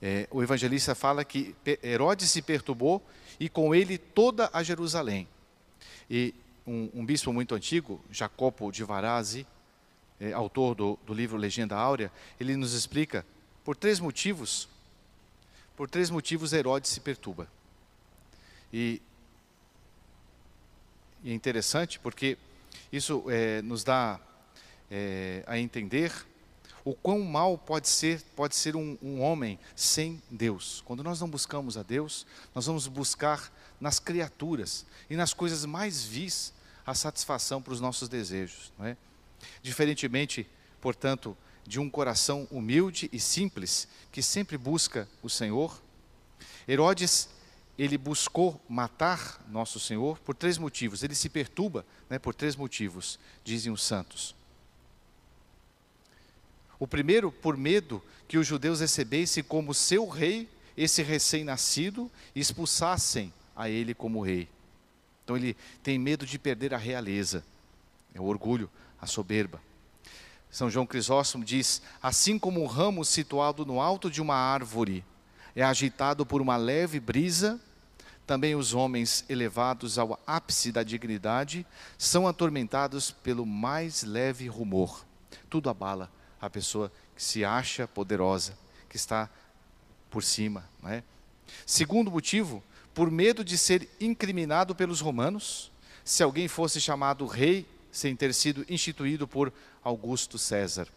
É, 0.00 0.28
o 0.30 0.42
evangelista 0.42 0.94
fala 0.94 1.24
que 1.24 1.54
Herodes 1.82 2.30
se 2.30 2.42
perturbou 2.42 3.02
e 3.38 3.48
com 3.48 3.74
ele 3.74 3.96
toda 3.96 4.50
a 4.52 4.62
Jerusalém. 4.62 5.28
E 6.10 6.34
um, 6.66 6.90
um 6.94 7.06
bispo 7.06 7.32
muito 7.32 7.54
antigo, 7.54 8.00
Jacopo 8.10 8.70
de 8.70 8.84
Varazzi, 8.84 9.46
é, 10.20 10.32
autor 10.32 10.74
do, 10.74 10.98
do 11.06 11.14
livro 11.14 11.36
Legenda 11.36 11.76
Áurea, 11.76 12.10
ele 12.38 12.56
nos 12.56 12.74
explica 12.74 13.24
por 13.64 13.76
três 13.76 14.00
motivos 14.00 14.68
por 15.78 15.88
três 15.88 16.10
motivos, 16.10 16.52
Herodes 16.52 16.90
se 16.90 16.98
perturba. 16.98 17.48
E, 18.72 19.00
e 21.22 21.30
é 21.30 21.32
interessante 21.32 22.00
porque 22.00 22.36
isso 22.92 23.22
é, 23.28 23.62
nos 23.62 23.84
dá 23.84 24.18
é, 24.90 25.44
a 25.46 25.56
entender 25.56 26.12
o 26.84 26.94
quão 26.94 27.20
mal 27.20 27.56
pode 27.56 27.88
ser, 27.88 28.20
pode 28.34 28.56
ser 28.56 28.74
um, 28.74 28.98
um, 29.00 29.20
homem 29.20 29.56
sem 29.76 30.20
Deus. 30.28 30.82
Quando 30.84 31.04
nós 31.04 31.20
não 31.20 31.30
buscamos 31.30 31.78
a 31.78 31.84
Deus, 31.84 32.26
nós 32.52 32.66
vamos 32.66 32.88
buscar 32.88 33.48
nas 33.80 34.00
criaturas 34.00 34.84
e 35.08 35.14
nas 35.14 35.32
coisas 35.32 35.64
mais 35.64 36.02
vis 36.02 36.52
a 36.84 36.92
satisfação 36.92 37.62
para 37.62 37.72
os 37.72 37.80
nossos 37.80 38.08
desejos. 38.08 38.72
Não 38.76 38.84
é? 38.84 38.96
Diferentemente, 39.62 40.44
portanto, 40.80 41.36
de 41.68 41.78
um 41.78 41.90
coração 41.90 42.48
humilde 42.50 43.10
e 43.12 43.20
simples, 43.20 43.86
que 44.10 44.22
sempre 44.22 44.56
busca 44.56 45.06
o 45.22 45.28
Senhor. 45.28 45.78
Herodes, 46.66 47.28
ele 47.78 47.98
buscou 47.98 48.58
matar 48.66 49.44
nosso 49.50 49.78
Senhor 49.78 50.18
por 50.20 50.34
três 50.34 50.56
motivos. 50.56 51.02
Ele 51.02 51.14
se 51.14 51.28
perturba 51.28 51.84
né, 52.08 52.18
por 52.18 52.34
três 52.34 52.56
motivos, 52.56 53.20
dizem 53.44 53.70
os 53.70 53.82
santos. 53.82 54.34
O 56.80 56.86
primeiro, 56.86 57.30
por 57.30 57.54
medo 57.54 58.02
que 58.26 58.38
os 58.38 58.46
judeus 58.46 58.80
recebessem 58.80 59.44
como 59.44 59.74
seu 59.74 60.08
rei 60.08 60.48
esse 60.74 61.02
recém-nascido 61.02 62.10
e 62.34 62.40
expulsassem 62.40 63.30
a 63.54 63.68
ele 63.68 63.92
como 63.92 64.24
rei. 64.24 64.48
Então 65.22 65.36
ele 65.36 65.54
tem 65.82 65.98
medo 65.98 66.24
de 66.24 66.38
perder 66.38 66.72
a 66.72 66.78
realeza, 66.78 67.44
é 68.14 68.20
o 68.20 68.24
orgulho, 68.24 68.70
a 68.98 69.06
soberba. 69.06 69.67
São 70.50 70.70
João 70.70 70.86
Crisóstomo 70.86 71.44
diz: 71.44 71.82
assim 72.02 72.38
como 72.38 72.62
um 72.62 72.66
ramo 72.66 73.04
situado 73.04 73.66
no 73.66 73.80
alto 73.80 74.10
de 74.10 74.20
uma 74.20 74.34
árvore 74.34 75.04
é 75.54 75.62
agitado 75.62 76.24
por 76.24 76.40
uma 76.40 76.56
leve 76.56 77.00
brisa, 77.00 77.60
também 78.26 78.54
os 78.54 78.74
homens 78.74 79.24
elevados 79.28 79.98
ao 79.98 80.20
ápice 80.26 80.70
da 80.70 80.82
dignidade 80.82 81.66
são 81.96 82.28
atormentados 82.28 83.10
pelo 83.10 83.46
mais 83.46 84.02
leve 84.02 84.48
rumor. 84.48 85.04
Tudo 85.48 85.70
abala 85.70 86.12
a 86.40 86.48
pessoa 86.48 86.92
que 87.16 87.22
se 87.22 87.44
acha 87.44 87.88
poderosa, 87.88 88.56
que 88.88 88.96
está 88.96 89.28
por 90.10 90.22
cima. 90.22 90.64
Não 90.82 90.90
é? 90.90 91.02
Segundo 91.66 92.10
motivo, 92.10 92.62
por 92.94 93.10
medo 93.10 93.42
de 93.42 93.56
ser 93.56 93.88
incriminado 94.00 94.74
pelos 94.74 95.00
romanos, 95.00 95.72
se 96.04 96.22
alguém 96.22 96.48
fosse 96.48 96.80
chamado 96.80 97.26
rei 97.26 97.66
sem 97.90 98.14
ter 98.14 98.34
sido 98.34 98.64
instituído 98.68 99.26
por 99.26 99.52
Augusto 99.82 100.38
César. 100.38 100.88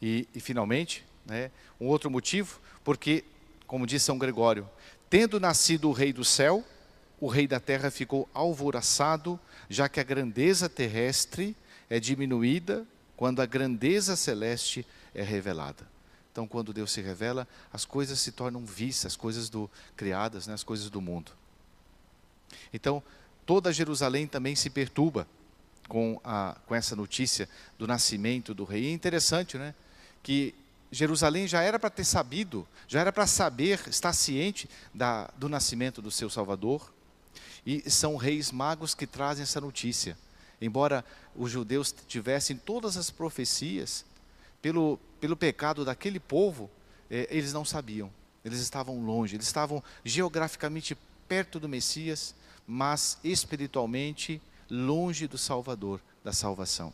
E, 0.00 0.28
e 0.34 0.40
finalmente, 0.40 1.04
né, 1.24 1.50
um 1.80 1.86
outro 1.86 2.10
motivo, 2.10 2.60
porque, 2.84 3.24
como 3.66 3.86
diz 3.86 4.02
São 4.02 4.18
Gregório, 4.18 4.68
tendo 5.08 5.40
nascido 5.40 5.88
o 5.88 5.92
rei 5.92 6.12
do 6.12 6.24
céu, 6.24 6.64
o 7.20 7.28
rei 7.28 7.46
da 7.46 7.58
terra 7.58 7.90
ficou 7.90 8.28
alvoraçado, 8.34 9.38
já 9.68 9.88
que 9.88 10.00
a 10.00 10.04
grandeza 10.04 10.68
terrestre 10.68 11.56
é 11.88 11.98
diminuída 11.98 12.86
quando 13.16 13.40
a 13.40 13.46
grandeza 13.46 14.16
celeste 14.16 14.86
é 15.14 15.22
revelada. 15.22 15.86
Então, 16.30 16.46
quando 16.46 16.72
Deus 16.74 16.92
se 16.92 17.00
revela, 17.00 17.48
as 17.72 17.86
coisas 17.86 18.20
se 18.20 18.30
tornam 18.30 18.66
vistas, 18.66 19.12
as 19.12 19.16
coisas 19.16 19.48
do, 19.48 19.70
criadas, 19.96 20.46
né, 20.46 20.52
as 20.52 20.62
coisas 20.62 20.90
do 20.90 21.00
mundo. 21.00 21.32
Então, 22.74 23.02
toda 23.46 23.72
Jerusalém 23.72 24.26
também 24.26 24.54
se 24.56 24.68
perturba 24.68 25.26
com, 25.88 26.20
a, 26.24 26.56
com 26.66 26.74
essa 26.74 26.96
notícia 26.96 27.48
do 27.78 27.86
nascimento 27.86 28.52
do 28.52 28.64
rei. 28.64 28.84
E 28.84 28.86
é 28.88 28.90
interessante, 28.90 29.56
né? 29.56 29.74
Que 30.22 30.54
Jerusalém 30.90 31.46
já 31.46 31.62
era 31.62 31.78
para 31.78 31.88
ter 31.88 32.04
sabido, 32.04 32.66
já 32.88 33.00
era 33.00 33.12
para 33.12 33.26
saber, 33.26 33.80
estar 33.88 34.12
ciente 34.12 34.68
da, 34.92 35.30
do 35.36 35.48
nascimento 35.48 36.02
do 36.02 36.10
seu 36.10 36.28
Salvador. 36.28 36.92
E 37.64 37.88
são 37.90 38.16
reis 38.16 38.52
magos 38.52 38.94
que 38.94 39.06
trazem 39.06 39.42
essa 39.42 39.60
notícia. 39.60 40.16
Embora 40.60 41.04
os 41.34 41.50
judeus 41.50 41.94
tivessem 42.06 42.56
todas 42.56 42.96
as 42.96 43.10
profecias, 43.10 44.04
pelo, 44.62 44.98
pelo 45.20 45.36
pecado 45.36 45.84
daquele 45.84 46.18
povo, 46.18 46.70
eh, 47.10 47.28
eles 47.30 47.52
não 47.52 47.64
sabiam. 47.64 48.10
Eles 48.44 48.60
estavam 48.60 49.04
longe, 49.04 49.36
eles 49.36 49.46
estavam 49.46 49.82
geograficamente 50.04 50.96
perto 51.28 51.58
do 51.58 51.68
Messias, 51.68 52.34
mas 52.66 53.18
espiritualmente 53.22 54.40
longe 54.70 55.26
do 55.26 55.38
Salvador, 55.38 56.00
da 56.24 56.32
salvação. 56.32 56.92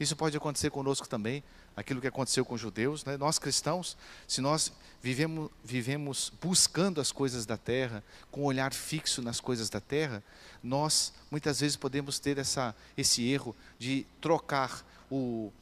Isso 0.00 0.16
pode 0.16 0.36
acontecer 0.36 0.70
conosco 0.70 1.08
também, 1.08 1.44
aquilo 1.76 2.00
que 2.00 2.06
aconteceu 2.06 2.44
com 2.44 2.54
os 2.54 2.60
judeus. 2.60 3.04
Né? 3.04 3.16
Nós 3.16 3.38
cristãos, 3.38 3.96
se 4.26 4.40
nós 4.40 4.72
vivemos, 5.02 5.50
vivemos 5.64 6.32
buscando 6.40 7.00
as 7.00 7.12
coisas 7.12 7.46
da 7.46 7.56
terra, 7.56 8.02
com 8.30 8.42
um 8.42 8.44
olhar 8.44 8.72
fixo 8.72 9.22
nas 9.22 9.40
coisas 9.40 9.68
da 9.70 9.80
terra, 9.80 10.22
nós 10.62 11.12
muitas 11.30 11.60
vezes 11.60 11.76
podemos 11.76 12.18
ter 12.18 12.38
essa, 12.38 12.74
esse 12.96 13.28
erro 13.28 13.54
de 13.78 14.06
trocar 14.20 14.84
o, 15.10 15.52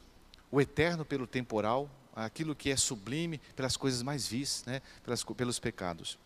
o 0.51 0.61
eterno 0.61 1.05
pelo 1.05 1.27
temporal, 1.27 1.89
aquilo 2.15 2.55
que 2.55 2.69
é 2.69 2.75
sublime 2.75 3.39
pelas 3.55 3.77
coisas 3.77 4.01
mais 4.01 4.27
vis, 4.27 4.63
né? 4.65 4.81
Pelas, 5.03 5.23
pelos 5.23 5.59
pecados. 5.59 6.17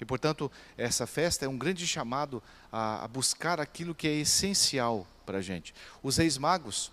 E, 0.00 0.04
portanto, 0.04 0.50
essa 0.76 1.06
festa 1.06 1.44
é 1.44 1.48
um 1.48 1.58
grande 1.58 1.86
chamado 1.86 2.42
a, 2.72 3.04
a 3.04 3.08
buscar 3.08 3.60
aquilo 3.60 3.94
que 3.94 4.08
é 4.08 4.14
essencial 4.14 5.06
para 5.26 5.38
a 5.38 5.42
gente. 5.42 5.74
Os 6.02 6.16
reis 6.16 6.38
magos, 6.38 6.90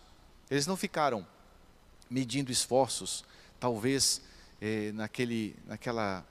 eles 0.49 0.67
não 0.67 0.75
ficaram 0.75 1.25
medindo 2.09 2.51
esforços, 2.51 3.23
talvez 3.59 4.21
eh, 4.61 4.91
naquele, 4.93 5.55
naquela 5.65 6.25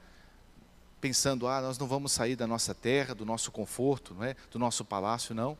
pensando, 1.00 1.46
ah, 1.46 1.60
nós 1.60 1.78
não 1.78 1.86
vamos 1.86 2.12
sair 2.12 2.36
da 2.36 2.46
nossa 2.46 2.74
terra, 2.74 3.14
do 3.14 3.24
nosso 3.24 3.50
conforto, 3.50 4.14
não 4.14 4.24
é? 4.24 4.34
do 4.50 4.58
nosso 4.58 4.84
palácio, 4.84 5.34
não. 5.34 5.56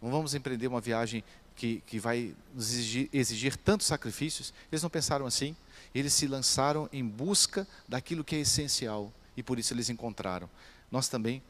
Não 0.00 0.10
vamos 0.10 0.34
empreender 0.34 0.66
uma 0.66 0.80
viagem 0.80 1.22
que, 1.56 1.82
que 1.86 1.98
vai 1.98 2.34
nos 2.54 2.72
exigir, 2.72 3.08
exigir 3.12 3.56
tantos 3.56 3.86
sacrifícios. 3.86 4.52
Eles 4.70 4.82
não 4.82 4.90
pensaram 4.90 5.26
assim. 5.26 5.54
Eles 5.94 6.12
se 6.12 6.26
lançaram 6.26 6.88
em 6.92 7.04
busca 7.04 7.66
daquilo 7.88 8.24
que 8.24 8.36
é 8.36 8.40
essencial, 8.40 9.12
e 9.36 9.42
por 9.42 9.58
isso 9.58 9.72
eles 9.72 9.88
encontraram. 9.88 10.48
Nós 10.90 11.08
também 11.08 11.42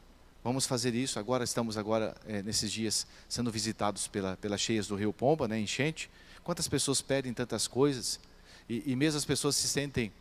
vamos 0.43 0.65
fazer 0.65 0.93
isso. 0.95 1.19
Agora 1.19 1.43
estamos 1.43 1.77
agora 1.77 2.15
é, 2.25 2.41
nesses 2.41 2.71
dias 2.71 3.07
sendo 3.27 3.51
visitados 3.51 4.07
pela, 4.07 4.37
pelas 4.37 4.61
cheias 4.61 4.87
do 4.87 4.95
Rio 4.95 5.13
Pomba, 5.13 5.47
né, 5.47 5.59
enchente. 5.59 6.09
Quantas 6.43 6.67
pessoas 6.67 7.01
pedem 7.01 7.33
tantas 7.33 7.67
coisas 7.67 8.19
e, 8.67 8.91
e 8.91 8.95
mesmo 8.95 9.17
as 9.17 9.25
pessoas 9.25 9.55
se 9.55 9.67
sentem 9.67 10.11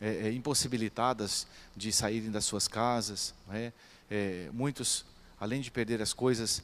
é, 0.00 0.28
é, 0.28 0.32
impossibilitadas 0.32 1.46
de 1.74 1.92
saírem 1.92 2.30
das 2.30 2.44
suas 2.44 2.68
casas. 2.68 3.34
Né? 3.48 3.72
muitos, 4.52 5.04
além 5.40 5.60
de 5.60 5.68
perder 5.68 6.00
as 6.00 6.12
coisas, 6.12 6.62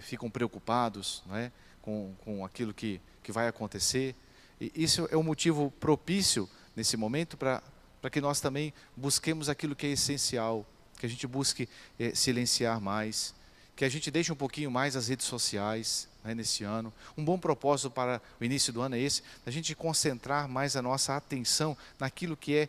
ficam 0.00 0.30
preocupados 0.30 1.22
né? 1.26 1.52
com, 1.82 2.14
com 2.24 2.46
aquilo 2.46 2.72
que, 2.72 2.98
que 3.22 3.30
vai 3.30 3.46
acontecer. 3.46 4.14
E 4.58 4.72
isso 4.74 5.06
é 5.10 5.16
um 5.18 5.22
motivo 5.22 5.70
propício 5.72 6.48
nesse 6.74 6.96
momento 6.96 7.36
para 7.36 7.62
para 8.06 8.10
que 8.12 8.20
nós 8.20 8.40
também 8.40 8.72
busquemos 8.96 9.48
aquilo 9.48 9.74
que 9.74 9.84
é 9.84 9.90
essencial, 9.90 10.64
que 10.96 11.04
a 11.04 11.08
gente 11.08 11.26
busque 11.26 11.68
é, 11.98 12.14
silenciar 12.14 12.80
mais, 12.80 13.34
que 13.74 13.84
a 13.84 13.88
gente 13.88 14.12
deixe 14.12 14.32
um 14.32 14.36
pouquinho 14.36 14.70
mais 14.70 14.94
as 14.94 15.08
redes 15.08 15.26
sociais 15.26 16.06
né, 16.22 16.32
nesse 16.32 16.62
ano. 16.62 16.94
Um 17.18 17.24
bom 17.24 17.36
propósito 17.36 17.90
para 17.90 18.22
o 18.40 18.44
início 18.44 18.72
do 18.72 18.80
ano 18.80 18.94
é 18.94 19.00
esse, 19.00 19.24
a 19.44 19.50
gente 19.50 19.74
concentrar 19.74 20.48
mais 20.48 20.76
a 20.76 20.82
nossa 20.82 21.16
atenção 21.16 21.76
naquilo 21.98 22.36
que 22.36 22.54
é 22.54 22.68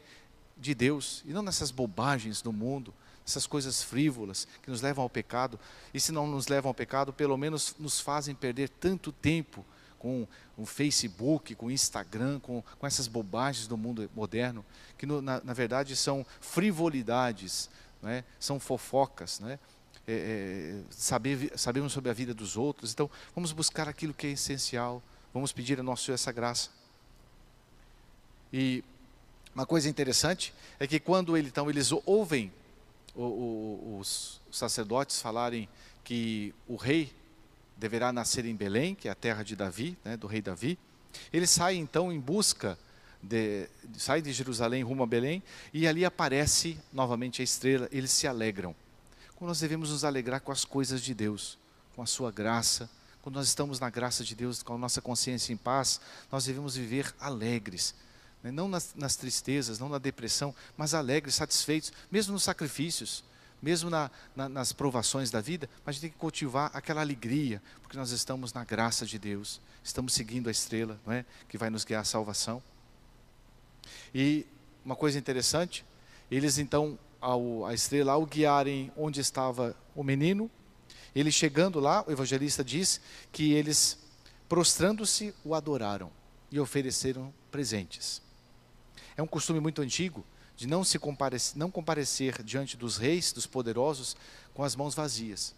de 0.57 0.73
Deus 0.73 1.21
e 1.23 1.29
não 1.33 1.43
nessas 1.43 1.69
bobagens 1.69 2.41
do 2.41 2.51
mundo, 2.51 2.91
essas 3.23 3.45
coisas 3.45 3.83
frívolas 3.83 4.47
que 4.63 4.71
nos 4.71 4.81
levam 4.81 5.03
ao 5.03 5.09
pecado. 5.09 5.59
E 5.93 5.99
se 5.99 6.11
não 6.11 6.25
nos 6.25 6.47
levam 6.47 6.69
ao 6.69 6.73
pecado, 6.73 7.13
pelo 7.13 7.37
menos 7.37 7.75
nos 7.77 7.99
fazem 7.99 8.33
perder 8.33 8.69
tanto 8.69 9.11
tempo 9.11 9.63
com 9.99 10.27
o 10.57 10.65
Facebook, 10.65 11.55
com 11.55 11.67
o 11.67 11.71
Instagram, 11.71 12.39
com, 12.39 12.63
com 12.79 12.87
essas 12.87 13.07
bobagens 13.07 13.67
do 13.67 13.77
mundo 13.77 14.09
moderno, 14.15 14.65
que 14.97 15.05
no, 15.05 15.21
na, 15.21 15.41
na, 15.43 15.53
verdade 15.53 15.95
são 15.95 16.25
frivolidades, 16.39 17.69
né? 18.01 18.23
são 18.39 18.59
fofocas, 18.59 19.39
né? 19.39 19.59
É, 20.09 20.13
é, 20.13 20.83
saber, 20.89 21.51
sabemos 21.57 21.91
sobre 21.91 22.09
a 22.09 22.13
vida 22.13 22.33
dos 22.33 22.55
outros, 22.55 22.93
então 22.93 23.09
vamos 23.35 23.51
buscar 23.51 23.89
aquilo 23.89 24.13
que 24.13 24.27
é 24.27 24.29
essencial, 24.31 25.03
vamos 25.33 25.51
pedir 25.51 25.77
a 25.79 25.83
nosso 25.83 26.05
Senhor 26.05 26.15
essa 26.15 26.31
graça. 26.31 26.69
E 28.53 28.83
uma 29.53 29.65
coisa 29.65 29.89
interessante 29.89 30.53
é 30.79 30.87
que 30.87 30.99
quando 30.99 31.35
ele, 31.35 31.47
então, 31.47 31.69
eles 31.69 31.91
ouvem 32.05 32.53
o, 33.15 33.23
o, 33.23 33.97
os 33.99 34.39
sacerdotes 34.51 35.19
falarem 35.19 35.67
que 36.03 36.53
o 36.67 36.75
rei 36.75 37.11
deverá 37.77 38.11
nascer 38.11 38.45
em 38.45 38.55
Belém, 38.55 38.95
que 38.95 39.07
é 39.07 39.11
a 39.11 39.15
terra 39.15 39.43
de 39.43 39.55
Davi, 39.55 39.97
né, 40.03 40.17
do 40.17 40.27
rei 40.27 40.41
Davi. 40.41 40.77
Ele 41.31 41.47
sai 41.47 41.75
então 41.75 42.11
em 42.11 42.19
busca, 42.19 42.77
de, 43.21 43.69
sai 43.97 44.21
de 44.21 44.31
Jerusalém 44.33 44.83
rumo 44.83 45.03
a 45.03 45.07
Belém, 45.07 45.43
e 45.73 45.87
ali 45.87 46.03
aparece 46.03 46.77
novamente 46.91 47.41
a 47.41 47.43
estrela, 47.43 47.87
eles 47.91 48.11
se 48.11 48.27
alegram. 48.27 48.75
Como 49.35 49.47
nós 49.47 49.59
devemos 49.59 49.91
nos 49.91 50.03
alegrar 50.03 50.41
com 50.41 50.51
as 50.51 50.65
coisas 50.65 51.01
de 51.01 51.13
Deus, 51.13 51.57
com 51.95 52.01
a 52.01 52.07
sua 52.07 52.31
graça, 52.31 52.89
quando 53.21 53.35
nós 53.35 53.47
estamos 53.47 53.79
na 53.79 53.89
graça 53.89 54.23
de 54.23 54.33
Deus, 54.33 54.63
com 54.63 54.73
a 54.73 54.77
nossa 54.77 55.01
consciência 55.01 55.53
em 55.53 55.57
paz, 55.57 55.99
nós 56.31 56.45
devemos 56.45 56.75
viver 56.75 57.13
alegres, 57.19 57.93
né? 58.41 58.51
não 58.51 58.67
nas, 58.67 58.95
nas 58.95 59.15
tristezas, 59.15 59.79
não 59.79 59.89
na 59.89 59.97
depressão, 59.97 60.55
mas 60.75 60.93
alegres, 60.93 61.35
satisfeitos, 61.35 61.91
mesmo 62.09 62.33
nos 62.33 62.43
sacrifícios 62.43 63.23
mesmo 63.61 63.89
na, 63.89 64.11
na, 64.35 64.47
nas 64.47 64.71
provações 64.71 65.31
da 65.31 65.41
vida, 65.41 65.69
mas 65.85 65.89
a 65.89 65.91
gente 65.93 66.01
tem 66.01 66.11
que 66.11 66.17
cultivar 66.17 66.69
aquela 66.73 67.01
alegria, 67.01 67.61
porque 67.81 67.97
nós 67.97 68.11
estamos 68.11 68.53
na 68.53 68.63
graça 68.63 69.05
de 69.05 69.17
Deus, 69.17 69.59
estamos 69.83 70.13
seguindo 70.13 70.47
a 70.47 70.51
estrela, 70.51 70.99
não 71.05 71.13
é? 71.13 71.25
que 71.47 71.57
vai 71.57 71.69
nos 71.69 71.83
guiar 71.83 72.01
à 72.01 72.05
salvação. 72.05 72.61
E 74.13 74.45
uma 74.85 74.95
coisa 74.95 75.17
interessante, 75.17 75.85
eles 76.29 76.57
então, 76.57 76.97
ao, 77.19 77.65
a 77.65 77.73
estrela, 77.73 78.13
ao 78.13 78.25
guiarem 78.25 78.91
onde 78.95 79.19
estava 79.19 79.75
o 79.95 80.03
menino, 80.03 80.49
ele 81.15 81.31
chegando 81.31 81.79
lá, 81.79 82.03
o 82.07 82.11
evangelista 82.11 82.63
diz 82.63 83.01
que 83.31 83.53
eles 83.53 83.97
prostrando-se, 84.47 85.33
o 85.43 85.55
adoraram 85.55 86.11
e 86.51 86.59
ofereceram 86.59 87.33
presentes. 87.51 88.21
É 89.15 89.21
um 89.21 89.27
costume 89.27 89.59
muito 89.59 89.81
antigo 89.81 90.23
de 90.57 90.67
não 90.67 90.83
se 90.83 90.97
comparecer, 90.97 91.55
não 91.55 91.69
comparecer 91.69 92.41
diante 92.41 92.75
dos 92.75 92.97
reis, 92.97 93.31
dos 93.31 93.45
poderosos, 93.45 94.17
com 94.55 94.63
as 94.63 94.75
mãos 94.75 94.95
vazias. 94.95 95.53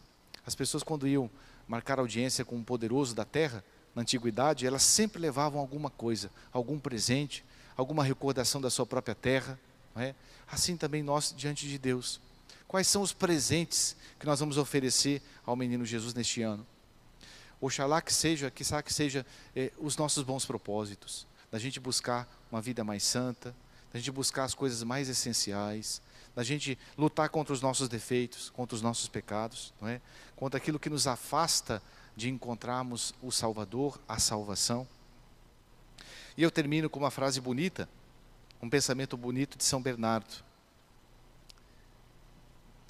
As 0.45 0.53
pessoas 0.53 0.83
quando 0.83 1.07
iam 1.07 1.31
marcar 1.67 1.99
audiência 1.99 2.43
com 2.43 2.57
um 2.57 2.63
poderoso 2.63 3.15
da 3.15 3.23
terra, 3.23 3.63
na 3.95 4.01
antiguidade, 4.01 4.67
elas 4.67 4.83
sempre 4.83 5.21
levavam 5.21 5.59
alguma 5.59 5.89
coisa, 5.89 6.29
algum 6.51 6.77
presente, 6.77 7.45
alguma 7.77 8.03
recordação 8.03 8.59
da 8.59 8.69
sua 8.69 8.85
própria 8.85 9.15
terra. 9.15 9.57
É? 9.95 10.13
Assim 10.51 10.75
também 10.75 11.01
nós 11.01 11.33
diante 11.35 11.67
de 11.67 11.77
Deus. 11.77 12.19
Quais 12.67 12.87
são 12.87 13.01
os 13.01 13.13
presentes 13.13 13.95
que 14.19 14.25
nós 14.25 14.39
vamos 14.39 14.57
oferecer 14.57 15.21
ao 15.45 15.55
menino 15.55 15.85
Jesus 15.85 16.13
neste 16.13 16.41
ano? 16.41 16.65
Oxalá 17.61 18.01
que 18.01 18.13
seja, 18.13 18.51
que 18.51 18.63
que 18.83 18.93
seja 18.93 19.25
eh, 19.55 19.71
os 19.79 19.97
nossos 19.97 20.23
bons 20.23 20.45
propósitos, 20.45 21.25
da 21.51 21.57
gente 21.57 21.79
buscar 21.79 22.27
uma 22.51 22.61
vida 22.61 22.83
mais 22.83 23.03
santa, 23.03 23.55
da 23.91 23.99
gente 23.99 24.11
buscar 24.11 24.43
as 24.43 24.53
coisas 24.53 24.83
mais 24.83 25.09
essenciais, 25.09 26.01
da 26.35 26.43
gente 26.43 26.77
lutar 26.97 27.29
contra 27.29 27.53
os 27.53 27.61
nossos 27.61 27.89
defeitos, 27.89 28.49
contra 28.49 28.75
os 28.75 28.81
nossos 28.81 29.07
pecados, 29.07 29.73
não 29.81 29.87
é? 29.87 29.99
contra 30.35 30.57
aquilo 30.57 30.79
que 30.79 30.89
nos 30.89 31.07
afasta 31.07 31.81
de 32.15 32.29
encontrarmos 32.29 33.13
o 33.21 33.31
Salvador, 33.31 33.99
a 34.07 34.19
salvação. 34.19 34.87
E 36.37 36.43
eu 36.43 36.51
termino 36.51 36.89
com 36.89 36.99
uma 36.99 37.11
frase 37.11 37.41
bonita, 37.41 37.89
um 38.61 38.69
pensamento 38.69 39.17
bonito 39.17 39.57
de 39.57 39.63
São 39.63 39.81
Bernardo, 39.81 40.43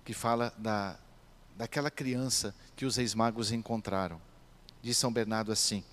que 0.04 0.14
fala 0.14 0.54
da, 0.58 0.98
daquela 1.56 1.92
criança 1.92 2.54
que 2.76 2.86
os 2.86 2.96
reis 2.96 3.14
magos 3.14 3.52
encontraram. 3.52 4.20
Diz 4.82 4.98
São 4.98 5.12
Bernardo 5.12 5.52
assim: 5.52 5.84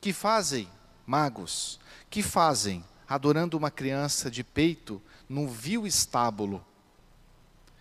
Que 0.00 0.12
fazem, 0.12 0.68
magos, 1.06 1.80
que 2.10 2.22
fazem 2.22 2.84
adorando 3.08 3.56
uma 3.56 3.70
criança 3.70 4.30
de 4.30 4.44
peito 4.44 5.00
num 5.28 5.48
vil 5.48 5.86
estábulo? 5.86 6.64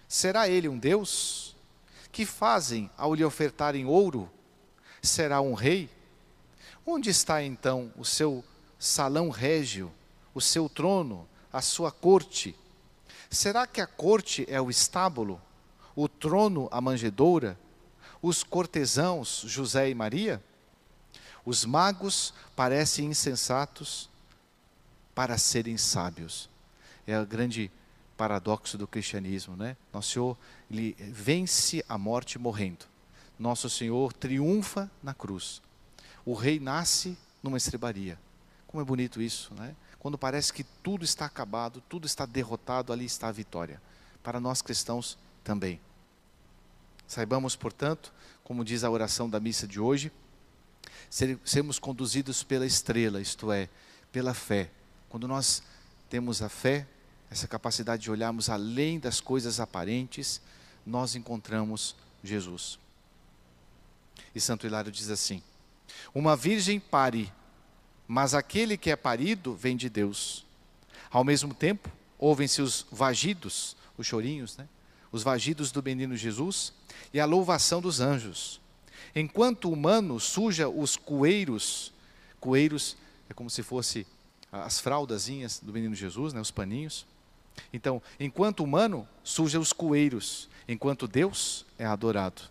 Será 0.08 0.48
ele 0.48 0.70
um 0.70 0.80
Deus? 0.80 1.56
Que 2.12 2.26
fazem 2.26 2.90
ao 2.98 3.14
lhe 3.14 3.26
ofertarem 3.26 3.86
ouro? 3.86 4.32
Será 5.02 5.42
um 5.42 5.54
rei? 5.54 5.90
Onde 6.86 7.10
está 7.10 7.44
então 7.44 7.92
o 7.98 8.06
seu 8.06 8.44
salão 8.80 9.30
régio, 9.30 9.92
o 10.34 10.40
seu 10.40 10.70
trono, 10.70 11.28
a 11.52 11.62
sua 11.62 11.92
corte? 11.92 12.56
Será 13.30 13.68
que 13.68 13.82
a 13.82 13.88
corte 13.88 14.46
é 14.48 14.62
o 14.62 14.70
estábulo, 14.70 15.42
o 15.94 16.08
trono 16.08 16.70
a 16.72 16.80
manjedoura, 16.80 17.60
os 18.22 18.44
cortesãos 18.44 19.44
José 19.46 19.90
e 19.90 19.96
Maria? 19.96 20.42
Os 21.46 21.66
magos 21.66 22.34
parecem 22.56 23.08
insensatos 23.08 24.10
para 25.18 25.36
serem 25.36 25.78
sábios. 25.78 26.48
É 27.08 27.20
o 27.20 27.26
grande 27.26 27.72
paradoxo 28.16 28.78
do 28.78 28.86
cristianismo, 28.86 29.56
né? 29.56 29.76
Nosso 29.92 30.12
Senhor 30.12 30.38
ele 30.70 30.96
vence 31.00 31.84
a 31.90 31.98
morte 31.98 32.38
morrendo. 32.38 32.86
Nosso 33.40 33.68
Senhor 33.68 34.14
triunfa 34.14 34.92
na 35.02 35.16
cruz. 35.16 35.60
O 36.24 36.36
rei 36.36 36.60
nasce 36.60 37.18
numa 37.42 37.58
estrebaria. 37.58 38.20
Como 38.68 38.80
é 38.80 38.86
bonito 38.86 39.20
isso, 39.20 39.56
né? 39.56 39.76
Quando 39.98 40.20
parece 40.20 40.54
que 40.54 40.64
tudo 40.64 41.04
está 41.04 41.26
acabado, 41.26 41.82
tudo 41.90 42.06
está 42.06 42.24
derrotado, 42.24 42.94
ali 42.94 43.06
está 43.06 43.30
a 43.30 43.32
vitória. 43.32 43.82
Para 44.22 44.40
nós 44.40 44.62
cristãos 44.62 45.18
também. 45.44 45.82
Saibamos, 47.08 47.56
portanto, 47.56 48.14
como 48.44 48.64
diz 48.64 48.84
a 48.84 48.92
oração 48.92 49.28
da 49.28 49.40
missa 49.40 49.68
de 49.68 49.80
hoje, 49.80 50.12
sermos 51.44 51.80
conduzidos 51.80 52.44
pela 52.44 52.68
estrela, 52.68 53.20
isto 53.20 53.52
é, 53.52 53.68
pela 54.12 54.36
fé. 54.36 54.70
Quando 55.10 55.28
nós 55.28 55.64
temos 56.10 56.42
a 56.42 56.50
fé, 56.50 56.88
essa 57.30 57.48
capacidade 57.48 58.04
de 58.04 58.12
olharmos 58.12 58.50
além 58.50 59.00
das 59.00 59.20
coisas 59.20 59.60
aparentes, 59.60 60.42
nós 60.86 61.16
encontramos 61.16 61.96
Jesus. 62.24 62.80
E 64.34 64.40
Santo 64.40 64.66
Hilário 64.66 64.92
diz 64.92 65.10
assim: 65.10 65.42
Uma 66.14 66.36
virgem 66.36 66.80
pare, 66.80 67.32
mas 68.08 68.34
aquele 68.34 68.78
que 68.78 68.90
é 68.90 68.96
parido 68.96 69.54
vem 69.54 69.76
de 69.76 69.90
Deus. 69.90 70.46
Ao 71.10 71.24
mesmo 71.24 71.54
tempo, 71.54 71.90
ouvem-se 72.18 72.62
os 72.62 72.86
vagidos, 72.92 73.76
os 73.98 74.08
chorinhos, 74.08 74.58
né? 74.58 74.68
os 75.12 75.24
vagidos 75.24 75.72
do 75.72 75.82
menino 75.82 76.16
Jesus 76.16 76.74
e 77.14 77.20
a 77.20 77.26
louvação 77.26 77.82
dos 77.82 78.00
anjos. 78.00 78.60
Enquanto 79.16 79.66
o 79.66 79.74
humano 79.74 80.20
suja 80.20 80.68
os 80.70 80.96
coeiros, 80.96 81.94
coeiros 82.40 82.98
é 83.30 83.34
como 83.34 83.50
se 83.50 83.64
fosse 83.64 84.06
as 84.64 84.80
fraldazinhas 84.80 85.60
do 85.60 85.74
menino 85.74 85.96
Jesus, 85.96 86.34
né, 86.34 86.42
os 86.42 86.52
paninhos. 86.52 87.06
Então, 87.74 88.02
enquanto 88.20 88.64
humano 88.64 89.08
suja 89.24 89.60
os 89.60 89.74
coeiros, 89.74 90.50
enquanto 90.68 91.08
Deus 91.08 91.66
é 91.78 91.86
adorado. 91.86 92.42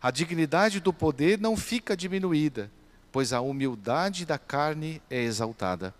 A 0.00 0.10
dignidade 0.10 0.80
do 0.80 0.92
poder 0.92 1.38
não 1.38 1.56
fica 1.56 1.96
diminuída, 1.96 2.70
pois 3.12 3.32
a 3.32 3.40
humildade 3.40 4.26
da 4.26 4.38
carne 4.38 5.00
é 5.08 5.22
exaltada. 5.22 5.94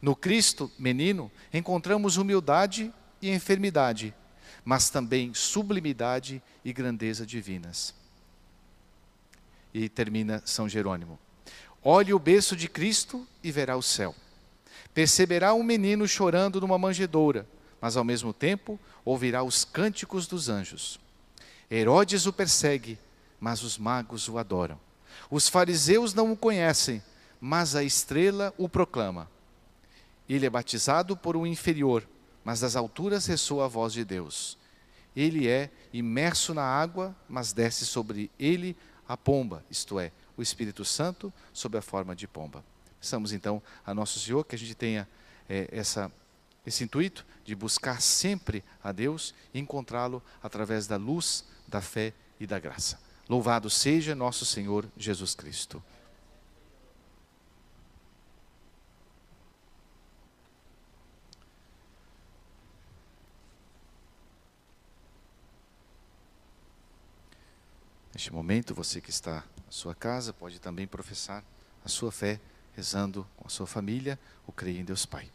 No 0.00 0.16
Cristo, 0.16 0.70
menino, 0.78 1.30
encontramos 1.52 2.16
humildade 2.16 2.92
e 3.20 3.30
enfermidade, 3.30 4.14
mas 4.64 4.88
também 4.90 5.34
sublimidade 5.34 6.42
e 6.64 6.72
grandeza 6.72 7.26
divinas. 7.26 7.94
E 9.72 9.88
termina 9.88 10.42
São 10.44 10.68
Jerônimo. 10.68 11.18
Olhe 11.82 12.12
o 12.12 12.18
berço 12.18 12.56
de 12.56 12.68
Cristo 12.68 13.26
e 13.44 13.52
verá 13.52 13.76
o 13.76 13.82
céu. 13.82 14.14
Perceberá 14.96 15.52
um 15.52 15.62
menino 15.62 16.08
chorando 16.08 16.58
numa 16.58 16.78
manjedoura, 16.78 17.46
mas 17.78 17.98
ao 17.98 18.02
mesmo 18.02 18.32
tempo 18.32 18.80
ouvirá 19.04 19.42
os 19.42 19.62
cânticos 19.62 20.26
dos 20.26 20.48
anjos. 20.48 20.98
Herodes 21.70 22.24
o 22.24 22.32
persegue, 22.32 22.98
mas 23.38 23.62
os 23.62 23.76
magos 23.76 24.26
o 24.26 24.38
adoram. 24.38 24.80
Os 25.30 25.50
fariseus 25.50 26.14
não 26.14 26.32
o 26.32 26.36
conhecem, 26.36 27.02
mas 27.38 27.76
a 27.76 27.84
estrela 27.84 28.54
o 28.56 28.70
proclama. 28.70 29.30
Ele 30.26 30.46
é 30.46 30.48
batizado 30.50 31.14
por 31.14 31.36
um 31.36 31.46
inferior, 31.46 32.02
mas 32.42 32.60
das 32.60 32.74
alturas 32.74 33.26
ressoa 33.26 33.66
a 33.66 33.68
voz 33.68 33.92
de 33.92 34.02
Deus. 34.02 34.56
Ele 35.14 35.46
é 35.46 35.68
imerso 35.92 36.54
na 36.54 36.64
água, 36.64 37.14
mas 37.28 37.52
desce 37.52 37.84
sobre 37.84 38.30
ele 38.38 38.74
a 39.06 39.14
pomba, 39.14 39.62
isto 39.70 40.00
é, 40.00 40.10
o 40.38 40.40
Espírito 40.40 40.86
Santo 40.86 41.30
sob 41.52 41.76
a 41.76 41.82
forma 41.82 42.16
de 42.16 42.26
pomba. 42.26 42.64
Estamos 43.00 43.32
então 43.32 43.62
a 43.84 43.94
Nosso 43.94 44.18
Senhor, 44.18 44.44
que 44.44 44.54
a 44.54 44.58
gente 44.58 44.74
tenha 44.74 45.08
é, 45.48 45.68
essa, 45.70 46.10
esse 46.66 46.84
intuito 46.84 47.24
de 47.44 47.54
buscar 47.54 48.00
sempre 48.00 48.64
a 48.82 48.92
Deus 48.92 49.34
e 49.54 49.58
encontrá-lo 49.58 50.22
através 50.42 50.86
da 50.86 50.96
luz, 50.96 51.44
da 51.68 51.80
fé 51.80 52.12
e 52.40 52.46
da 52.46 52.58
graça. 52.58 52.98
Louvado 53.28 53.68
seja 53.68 54.14
nosso 54.14 54.44
Senhor 54.44 54.88
Jesus 54.96 55.34
Cristo. 55.34 55.82
Neste 68.16 68.32
momento, 68.32 68.74
você 68.74 68.98
que 68.98 69.10
está 69.10 69.44
na 69.66 69.70
sua 69.70 69.94
casa 69.94 70.32
pode 70.32 70.58
também 70.58 70.86
professar 70.86 71.44
a 71.84 71.88
sua 71.88 72.10
fé 72.10 72.40
rezando 72.76 73.26
com 73.36 73.46
a 73.46 73.50
sua 73.50 73.66
família 73.66 74.18
o 74.46 74.52
creio 74.52 74.78
em 74.78 74.84
Deus 74.84 75.06
Pai. 75.06 75.30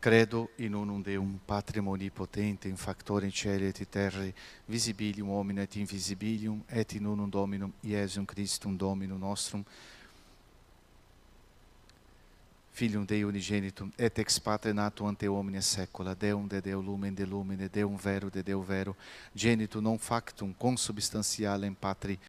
Credo 0.00 0.48
in 0.58 0.74
unum 0.74 1.02
Deum 1.02 1.38
patrimoni 1.46 2.10
potentem 2.10 2.76
factorem 2.76 3.30
celi 3.30 3.66
et 3.66 3.84
terrae 3.84 4.34
visibilium 4.68 5.30
homine 5.30 5.62
et 5.62 5.76
invisibilium 5.76 6.62
et 6.70 6.94
in 6.94 7.06
unum 7.06 7.28
Dominum 7.28 7.72
Iesum 7.82 8.24
Christum 8.24 8.76
Dominum 8.76 9.18
nostrum 9.18 9.64
Filium 12.76 13.06
Dei 13.06 13.24
unigenitum, 13.24 13.90
et 13.96 14.18
ex 14.18 14.38
patre 14.38 14.70
nato 14.74 15.06
ante 15.06 15.26
omnia 15.26 15.62
saecula, 15.62 16.14
Deum 16.14 16.46
de 16.46 16.60
Deo 16.60 16.82
lumen 16.82 17.14
de 17.14 17.24
lumine, 17.24 17.70
Deum 17.70 17.96
vero 17.96 18.28
de 18.28 18.42
Deo 18.42 18.60
vero, 18.60 18.94
genitum 19.34 19.80
non 19.80 19.96
factum 19.96 20.52
consubstantialem 20.52 21.72
patri 21.72 22.20